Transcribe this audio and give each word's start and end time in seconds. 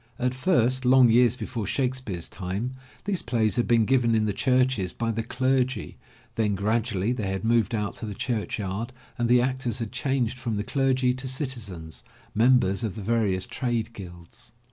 At 0.17 0.33
first, 0.33 0.83
long 0.83 1.11
years 1.11 1.35
before 1.37 1.67
Shakespeare's 1.67 2.27
time, 2.27 2.73
these 3.05 3.21
plays 3.21 3.55
had 3.55 3.67
been 3.67 3.85
given 3.85 4.15
in 4.15 4.25
the 4.25 4.33
churches 4.33 4.93
by 4.93 5.11
the 5.11 5.21
clergy, 5.21 5.95
then, 6.33 6.55
gradually 6.55 7.13
they 7.13 7.27
had 7.27 7.43
moved 7.45 7.75
out 7.75 7.97
to 7.97 8.07
the 8.07 8.15
church 8.15 8.57
yard 8.57 8.93
and 9.19 9.29
the 9.29 9.41
actors 9.41 9.77
had 9.77 9.91
changed 9.91 10.39
from 10.39 10.57
the 10.57 10.63
clergy 10.63 11.13
to 11.13 11.27
citizens, 11.27 12.03
members 12.33 12.83
of 12.83 12.95
the 12.95 13.03
various 13.03 13.45
trade 13.45 13.93
guilds. 13.93 14.53